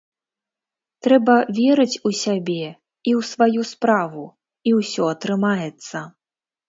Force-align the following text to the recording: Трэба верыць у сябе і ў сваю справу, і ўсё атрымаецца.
Трэба 1.07 1.35
верыць 1.57 1.99
у 2.07 2.09
сябе 2.21 2.63
і 3.09 3.11
ў 3.19 3.21
сваю 3.33 3.61
справу, 3.73 4.23
і 4.71 4.77
ўсё 4.81 5.03
атрымаецца. 5.17 5.97